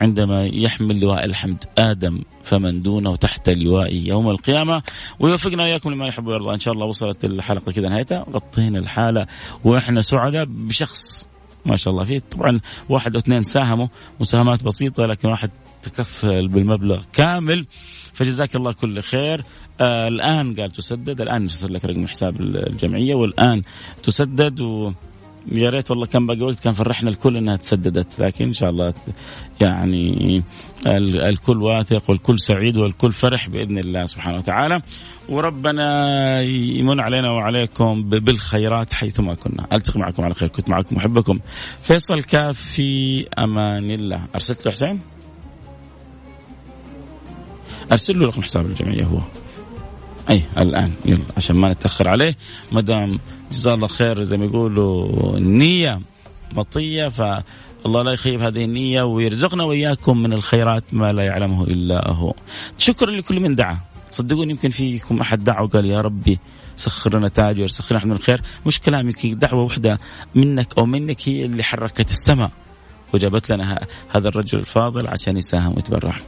عندما 0.00 0.44
يحمل 0.44 1.00
لواء 1.00 1.24
الحمد 1.24 1.64
آدم 1.78 2.22
فمن 2.42 2.82
دونه 2.82 3.16
تحت 3.16 3.48
لوائي 3.48 4.06
يوم 4.06 4.28
القيامة. 4.28 4.82
ويوفقنا 5.20 5.62
وإياكم 5.62 5.90
لما 5.90 6.06
يحب 6.06 6.26
ويرضى. 6.26 6.54
إن 6.54 6.60
شاء 6.60 6.74
الله 6.74 6.86
وصلت 6.86 7.24
الحلقة 7.24 7.72
كذا 7.72 7.88
نهايتها. 7.88 8.26
غطينا 8.30 8.78
الحالة 8.78 9.26
وإحنا 9.64 10.00
سعداء 10.00 10.44
بشخص 10.44 11.28
ما 11.66 11.76
شاء 11.76 11.92
الله 11.92 12.04
فيه. 12.04 12.22
طبعا 12.30 12.60
واحد 12.88 13.14
أو 13.14 13.20
اثنين 13.20 13.42
ساهموا. 13.42 13.88
مساهمات 14.20 14.64
بسيطة 14.64 15.02
لكن 15.02 15.28
واحد 15.28 15.50
تكفل 15.82 16.48
بالمبلغ 16.48 17.02
كامل. 17.12 17.66
فجزاك 18.12 18.56
الله 18.56 18.72
كل 18.72 19.02
خير. 19.02 19.42
آه 19.80 20.08
الآن 20.08 20.54
قال 20.60 20.70
تسدد. 20.70 21.20
الآن 21.20 21.42
نرسل 21.42 21.74
لك 21.74 21.84
رقم 21.84 22.08
حساب 22.08 22.40
الجمعية 22.40 23.14
والآن 23.14 23.62
تسدد. 24.02 24.60
و 24.60 24.92
يا 25.52 25.70
ريت 25.70 25.90
والله 25.90 26.06
كان 26.06 26.26
باقي 26.26 26.40
وقت 26.40 26.60
كان 26.60 26.72
فرحنا 26.72 27.10
الكل 27.10 27.36
إنها 27.36 27.56
تسددت 27.56 28.20
لكن 28.20 28.44
إن 28.44 28.52
شاء 28.52 28.70
الله 28.70 28.94
يعني 29.60 30.42
الكل 30.96 31.62
واثق 31.62 32.10
والكل 32.10 32.40
سعيد 32.40 32.76
والكل 32.76 33.12
فرح 33.12 33.48
بإذن 33.48 33.78
الله 33.78 34.06
سبحانه 34.06 34.38
وتعالى. 34.38 34.82
وربنا 35.28 36.42
يمن 36.42 37.00
علينا 37.00 37.30
وعليكم 37.30 38.02
بالخيرات 38.02 38.92
حيثما 38.92 39.34
كنا. 39.34 39.66
ألتقي 39.72 40.00
معكم 40.00 40.22
على 40.24 40.34
خير 40.34 40.48
كنت 40.48 40.68
معكم 40.68 40.96
محبكم 40.96 41.38
فيصل 41.82 42.22
كاف 42.22 42.56
في 42.56 43.24
أمان 43.38 43.90
الله. 43.90 44.24
أرسلت 44.34 44.66
له 44.66 44.72
حسين؟ 44.72 45.00
أرسل 47.92 48.18
له 48.18 48.26
رقم 48.26 48.42
حساب 48.42 48.66
الجمعية 48.66 49.04
هو. 49.04 49.20
اي 50.30 50.42
الآن. 50.58 50.92
يلا 51.04 51.24
عشان 51.36 51.56
ما 51.56 51.68
نتأخر 51.68 52.08
عليه. 52.08 52.36
ما 52.72 52.80
دام 52.80 53.18
جزاه 53.52 53.74
الله 53.74 53.86
خير 53.86 54.22
زي 54.22 54.36
ما 54.36 54.44
يقولوا 54.44 55.36
النيه 55.36 56.00
مطيه 56.52 57.08
فالله 57.08 58.02
لا 58.02 58.12
يخيب 58.12 58.42
هذه 58.42 58.64
النية 58.64 59.02
ويرزقنا 59.02 59.64
وإياكم 59.64 60.22
من 60.22 60.32
الخيرات 60.32 60.84
ما 60.92 61.12
لا 61.12 61.22
يعلمه 61.22 61.64
إلا 61.64 62.10
هو. 62.10 62.34
شكرا 62.78 63.10
لكل 63.10 63.40
من 63.40 63.54
دعا. 63.54 63.78
صدقوني 64.10 64.50
يمكن 64.50 64.70
فيكم 64.70 65.20
أحد 65.20 65.44
دعا 65.44 65.60
وقال 65.60 65.86
يا 65.86 66.00
ربي 66.00 66.38
سخر 66.76 67.18
لنا 67.18 67.28
تاجر 67.28 67.68
سخر 67.68 67.96
لنا 67.96 68.04
من 68.04 68.12
الخير. 68.12 68.42
مش 68.66 68.80
كلامك 68.80 69.26
دعوة 69.26 69.62
واحدة 69.62 69.98
منك 70.34 70.78
أو 70.78 70.86
منك 70.86 71.28
هي 71.28 71.44
اللي 71.44 71.62
حركت 71.62 72.10
السماء 72.10 72.50
وجابت 73.14 73.50
لنا 73.50 73.86
هذا 74.08 74.28
الرجل 74.28 74.58
الفاضل 74.58 75.08
عشان 75.08 75.36
يساهم 75.36 75.76
ويتبرع. 75.76 76.20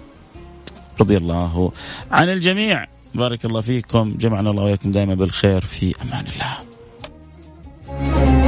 رضي 1.00 1.16
الله 1.16 1.72
عن 2.10 2.28
الجميع. 2.28 2.99
بارك 3.14 3.44
الله 3.44 3.60
فيكم. 3.60 4.14
جمعنا 4.18 4.50
الله 4.50 4.62
وياكم 4.62 4.90
دائما 4.90 5.14
بالخير. 5.14 5.60
في 5.60 5.94
أمان 6.02 6.24
الله. 6.26 8.39